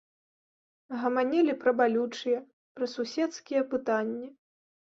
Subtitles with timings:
[1.01, 2.39] Гаманілі пра балючыя,
[2.79, 4.27] пра суседскія пытанні.